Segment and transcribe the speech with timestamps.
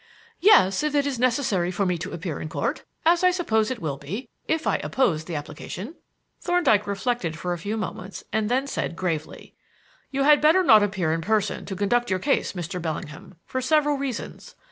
[0.39, 3.77] "Yes; if it is necessary for me to appear in Court, as I suppose it
[3.79, 5.93] will be, if I oppose the application."
[6.41, 9.53] Thorndyke reflected for a few moments and then said gravely:
[10.09, 12.81] "You had much better not appear in person to conduct your case, Mr.
[12.81, 14.55] Bellingham, for several reasons.